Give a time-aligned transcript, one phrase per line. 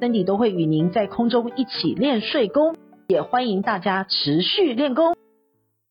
[0.00, 2.76] 身体都会与您在空中一起练睡功，
[3.08, 5.17] 也欢迎大家持续练功。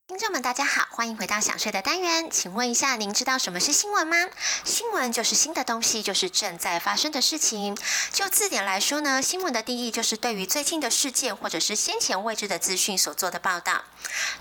[0.08, 2.32] 听众们，大家好，欢迎回到想睡的单元。
[2.32, 4.16] 请问一下，您知道什么是新闻吗？
[4.64, 7.78] 新闻就是新的东西，就是正在发生的事情。
[8.14, 13.84] 就字典来说呢，新闻的定义就是对于最近的事件或者是先前未知的资讯所做的报道。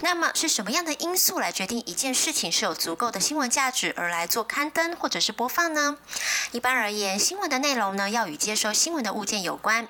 [0.02, 5.96] 那么是什么样的因素来决定一件事情是有足够的新闻价值而来做刊登或者是播放呢？
[6.52, 9.88] 一般而言，新闻的内容呢要与接收新闻的物件有关。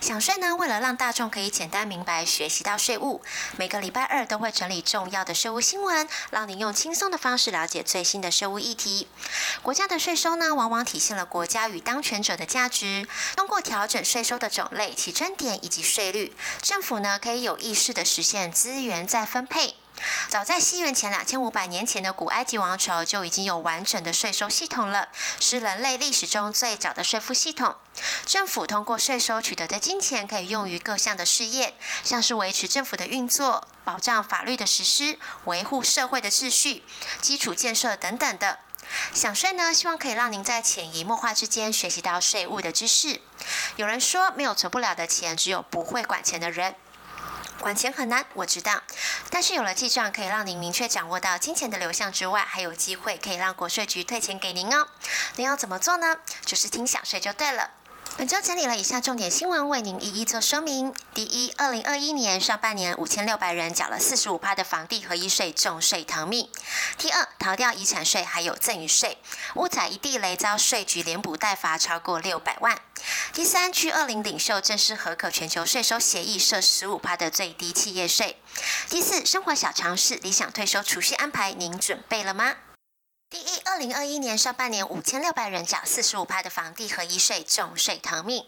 [0.00, 3.22] 想税呢，为了让大众可以简单明白学习到税务，
[3.56, 5.18] 每个礼拜二都会整理重要。
[5.28, 9.08] 的税务新闻，让您用轻松的方式了解最新的税务议题。
[9.62, 13.06] 国家的税收呢，往往体现了国家与当权者的价值。
[13.36, 19.74] 通过调整税收的种类、起征点以及税率，政府呢可以有意识的实现资源再分配。
[20.28, 25.08] 早在西元前两千五百年前的古埃及王朝就已经有完整的税收系统了，
[25.40, 27.76] 是人类历史中最早的税负系统。
[28.26, 36.84] 政府通过税收取得的金钱可以用于各项的事业，像是维持政府的运作、保障法律的实施、维护社会的秩序、
[37.20, 38.58] 基础建设等等的。
[39.12, 43.20] 想税呢，希望可以让您在潜移默化之间学习到税务的知识。
[43.76, 46.74] 有人说，没有存不了的钱，只有不会管钱的人。
[47.60, 48.82] 管钱很难，我知道，
[49.30, 54.86] 但是有了记账，可以让您明确掌握到金钱的流向之外，还有机会可以让国税局退钱给您哦。
[55.36, 56.16] 您要怎么做呢？
[56.44, 57.70] 就是听想税就对了。
[58.16, 60.94] 本周整理了以下重点新闻，为您一一做说明。
[61.14, 66.48] 第一，二零二一年上半年五千六百人缴了四十五趴的房地合一税，重税逃命。
[66.96, 69.18] 第二，逃掉遗产税还有赠与税，
[69.54, 72.78] 屋载一地雷遭税局连补代罚超过六百万。
[73.32, 78.36] 第三，G 二零领袖正式核可全球税收协议，设十五趴的最低企业税。
[78.88, 82.56] 第四，生活小常识，理想退休储蓄安排，您准备了吗？
[83.30, 88.46] 第一，二零二一年上半年五千六百人缴四十五趴的房地合一税，重税逃命。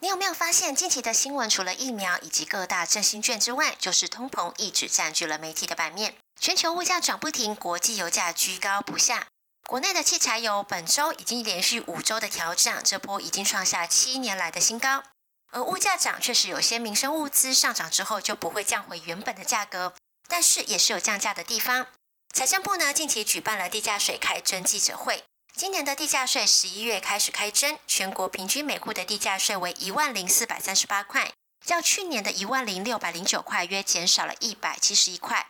[0.00, 6.14] 你有没有发现，近期的新闻除了疫苗以及各大振兴券之外，就是通膨一直占据了媒体的版面。
[6.38, 9.28] 全球物价涨不停，国际油价居高不下。
[9.66, 15.02] 国内的汽柴油本周已经连续五周的调涨，这波已经创下七年来的新高。
[15.50, 19.94] 而物价涨确实有些民生物资上涨之后就不会降回原本的价格，
[20.28, 21.86] 但是也是有降价的地方。
[22.34, 25.24] 财政部呢，近期举办了地价税开征记者会。
[25.56, 31.32] 今年的地价税十一月开始开征，全国平均每户的地价税为一万零四百三十八块，
[31.64, 35.46] 较去年的一万零六百零九块约减少了一百七十一块。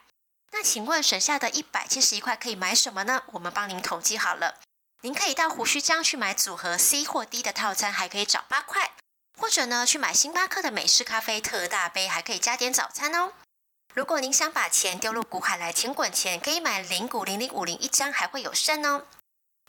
[0.54, 3.24] 那请问省下的一百七十一块可以买什么呢？
[3.32, 4.60] 我们帮您统计好了，
[5.00, 8.90] 您可以到胡须张去买组合 C 或 D 的套餐，还可以找八块；
[9.36, 13.32] 或者呢，去买星巴克的美式咖啡特大杯，还可以加点早餐哦。
[13.94, 19.06] 如果您想把钱丢入股海来钱滚钱，可以买零股零零五零一张，还会有剩哦。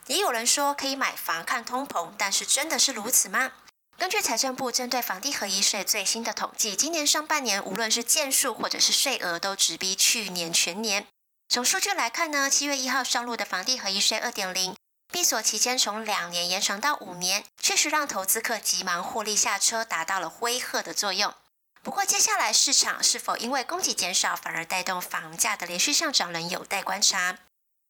[0.06, 3.53] 也有人说可以买房看通膨，但是真的是如此吗？
[3.97, 11.07] 根据财政部针对房地合一税最新的统计，今年上半年无论是件数或者是税额都直逼去年全年。
[11.47, 14.75] 从数据来看呢，七月一号上路的房地合一税二点零，
[15.11, 21.33] 闭锁期间从两年延长到五年，确实让投资客急忙获利下车，达到了威吓的作用。
[21.81, 27.38] 不过，接下来市场是否因为供给减少，反而带动房价的连续上涨，仍有待观察。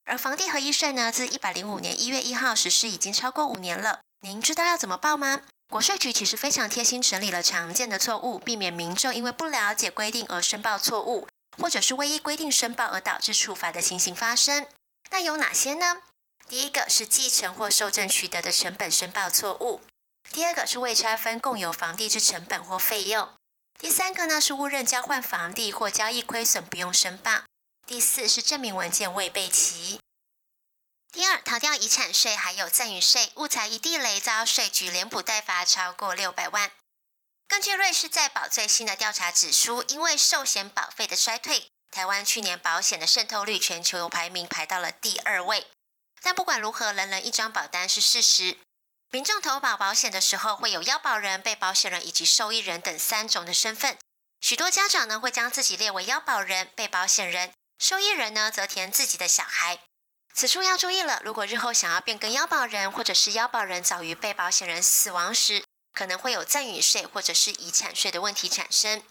[0.05, 4.01] 而房地合一税呢，自一百零五年一月一号实施，已经超过五年了。
[4.21, 5.41] 您知道要怎么报吗？
[5.69, 11.27] 国税局其实非常贴心整理了常见的错误，避免民众因为不了解规定而申报错误，
[11.57, 14.67] 或者是未依规定申报而导致处罚的情形发生。
[15.11, 16.01] 那有哪些呢？
[16.47, 19.81] 第一个是继承或受赠取得的成本申报错误；
[20.31, 23.27] 第二个是未拆分共有房地之成本或费用。
[23.79, 27.41] 第三个呢是误认交换房地或交易亏损不用申报，
[27.85, 29.99] 第四是证明文件未备齐。
[31.15, 36.69] 第二，逃掉遗产税还有赠与税，误踩一地雷遭税局连补代罚超过六百万。
[37.47, 45.65] 根据瑞士在保最新的调查指出，因为寿险保费的衰退，台湾去年保险的渗透率全球排名排到了第二位。
[46.21, 48.57] 但不管如何，人人一张保单是事实。
[49.09, 53.97] 民众投保保险的时候，会有腰保人、被保险人以及受益人等三种的身份。
[54.41, 59.79] 许多家长呢，会将自己列为腰保人、被保险人，受益人呢，则填自己的小孩。
[60.35, 69.01] 此处要注意了，如果日后想要变更腰保人，或者是腰保人早于被保险人死亡时，可能会有赠与税或者是遗产税的问题产生。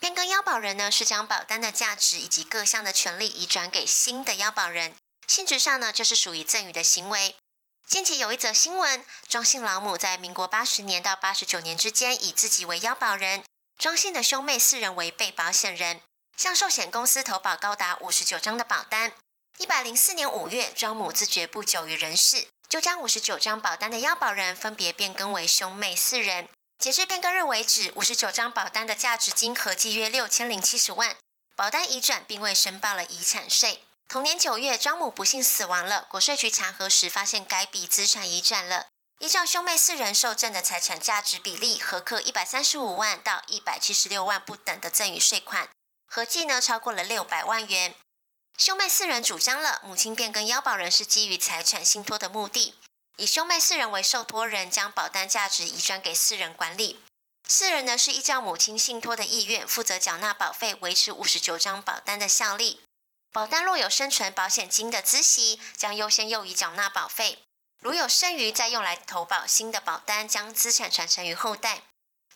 [0.00, 4.96] 变更腰保人呢，是将保单的价值以及各项的权利移转给新的腰保人，
[5.28, 7.36] 性质上呢就是属于赠与的行为。
[7.86, 13.44] 近期有一则新闻，庄姓老母在民国八十年到八十九年之间，以自己为腰保人，
[13.78, 16.00] 庄姓的兄妹四人为被保险人，
[16.36, 19.12] 向寿险公司投保高达五十九张的保单。
[19.58, 26.48] 一百零四年五月，庄母自觉不久于人世，就将五十九张保单的要保人分别变更为兄妹四人。
[26.76, 31.16] 截至变更日为止，五十九张保单的价值金合计约六千零七十万。
[31.54, 33.84] 保单移转并未申报了遗产税。
[34.08, 36.04] 同年九月，庄母不幸死亡了。
[36.10, 38.88] 国税局查核时发现该笔资产移转了。
[39.20, 45.68] 依照兄妹四人受赠的财产价值比例，核课一百三十五万到一百七十六万不等的赠与税款，
[46.08, 47.94] 合计呢超过了六百万元。
[48.56, 52.74] 兄妹四人主张了，母亲变更腰保人是基于财产信托的目的。
[53.16, 57.00] 以兄妹四人为受托人，将保单价值移转给四人管理。
[57.46, 62.80] 四人呢是依照母亲信托的意愿，负责缴纳保费，维持五十九张保单的效力。
[63.32, 67.38] 保单若有生存保险金的孳息，将优先用于缴纳保费；
[67.80, 71.82] 如有剩余，再用来投保新的保单，将资产传承于后代。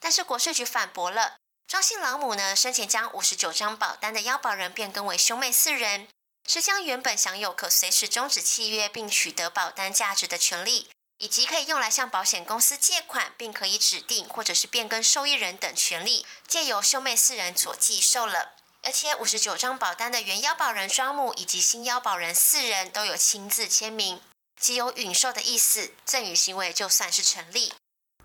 [0.01, 1.37] 但是国税局反驳了，
[1.69, 6.09] 庄姓老母呢生前将五十九张保单的腰保人变更为兄妹四人。
[6.47, 10.89] 是将原本享有可随时终止契约并取得保单价值的权利，
[11.19, 18.55] 以及可以用来向保险公司借款并可以指定或者是变更受益人等权利，借由兄妹四人所继受了。
[18.83, 24.23] 而且五十九张保单的原腰保人庄母以及新腰保人四人都有亲自签名，
[24.59, 27.75] 即有允受的意思，赠与行为就算是成立。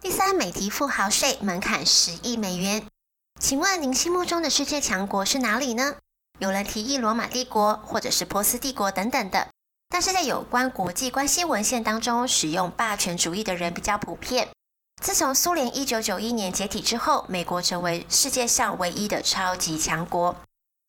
[0.01, 2.87] 第三，美提富豪税门槛十亿美元，
[3.43, 5.95] 请问您心目中的世界强国是哪里呢？
[6.39, 9.49] 有人提议罗马帝国或者是波斯帝国等等的，
[9.89, 14.47] 但是在有关国际关系文献当中，使用霸权主义的人比较普遍。
[15.01, 20.33] 自从苏联一九九一年解体之后，美国成为世界上唯一的超级强国。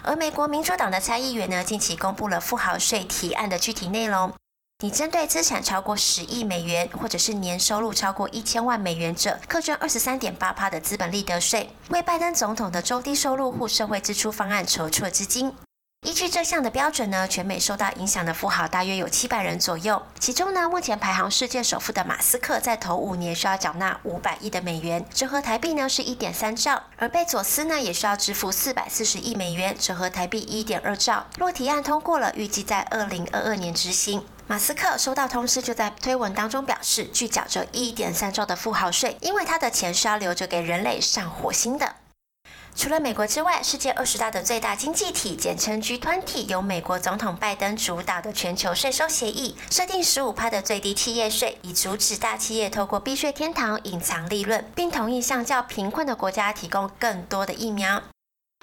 [0.04, 4.32] 而美国民主党的参议员呢，近期公布了富豪税提案的具体内容。
[4.82, 15.54] 你针对资产超过十亿美元，或者是年收入超过一千万美元者，课征二十三点八趴的资本利得税，为拜登总统的中低收入户社会支出方案筹措资金。
[16.04, 20.02] 依据这项的标准呢，全美受到影响的富豪大约有七百人左右。
[20.18, 31.24] 其中呢，目前排行世界首富的马斯克，在头五年需要缴纳五百亿的美元，折合台币呢是一点三兆；而贝佐斯呢，也需要支付四百四十亿美元，折合台币一点二兆。
[31.38, 34.22] 若提案通过了，预计在二零二二年执行。
[34.46, 41.96] 马斯克收到通知，就在推文当中表示，拒缴这一点三兆的富豪税，因为他的钱是要留着给人类上火星的。
[42.76, 58.02] 除了美国之外，世界二十大的最大经济体，简称 G20，由美国总统拜登主导的全球税收协议，设定十五趴的最低企业税，以阻止大企业透过避税天堂隐藏利润，并同意向较贫困的国家提供更多的疫苗。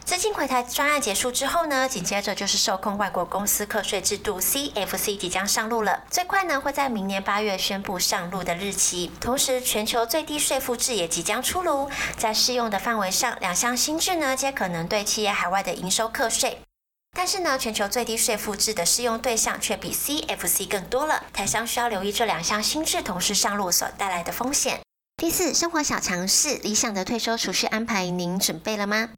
[0.04, 9.10] 资金回台专案结束之后呢，紧接着就是受控外国公司课税制度 CFC 即将上路了，最快呢会在明年八月宣布上路的日期。
[9.22, 16.60] 同时，全球最低税负制也即将出炉，在适用的范围上，两项新制呢皆可能对企业海外的营收课税。
[17.16, 24.82] 但是呢，全球最低税负制的适用对象却比 CFC 更多了，台商需要留意这两项新制同时上路所带来的风险。
[25.18, 29.12] 第四，生活小常识，理想的退休储蓄安排，您准备了吗？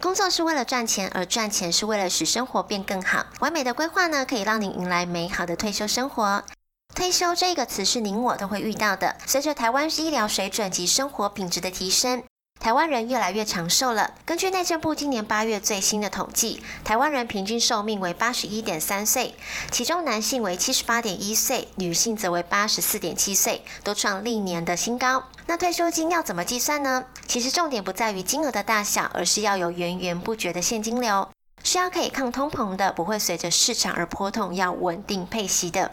[0.00, 3.26] 工作是为了赚钱，而赚钱是为了使生活变更好。
[3.40, 6.42] 完美的规划呢，可以让您迎来美好的退休生活。
[6.94, 9.16] 退休这个词是您我都会遇到的。
[9.26, 12.22] 随着台湾医疗水准及生活品质的提升，
[12.62, 14.12] 台湾人越来越长寿了。
[14.24, 19.34] 根据内政部今年八月最新的统计，台湾人平均寿命为八十一点三岁，
[19.72, 25.24] 其中男性为七十八点一岁，女性则为八十四点七岁，都创历年的新高。
[25.46, 27.04] 那退休金要怎么计算呢？
[27.26, 31.28] 其实重点不在于金额的大小，而是要有源源不绝的现金流，
[31.64, 35.90] 是要可以抗通膨的，不会随着市场而波动，要稳定配息的。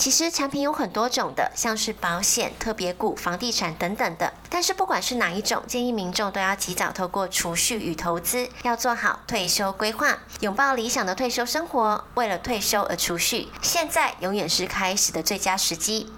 [0.00, 4.32] 其实产品有很多种的，像是保险、特别股、房地产等等的。
[4.48, 12.02] 但是不管是哪一种，建议民众都要及早透过储蓄与投资，要做好退休规划，拥抱理想的退休生活。
[12.14, 16.10] 为了退休而储蓄，现在永远是开始的最佳时机。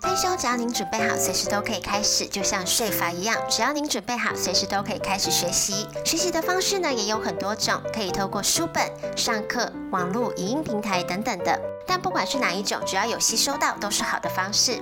[0.00, 5.86] 退休只要您准备好，随时都可以开始，就像税法一样，只要您准备好，随时都可以开始学习。
[6.02, 11.60] 学习的方式呢，也有很多种，可以透过书本、上课、网络、影音平台等等的。
[11.88, 14.78] 但不管是哪一种，只要有吸收到，都是好的方式。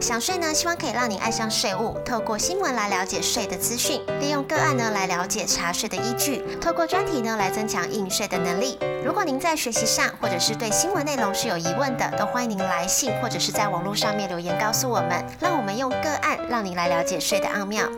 [0.00, 8.78] 想税呢，希望可以让您爱上税务，透过新闻来了解税的资讯，利用个案呢来了解查税的依据，透过专题呢来增强应税的能力。
[9.04, 17.88] 如果您在学习上或者是对新闻内容是有疑问的，都欢迎您来信或者是在网络上面留言告诉我们，让我们用个案让您来了解税的奥妙。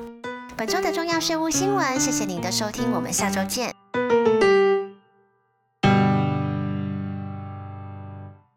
[0.56, 3.83] 本周的重要税务新闻，谢谢您的收听，我们下周见。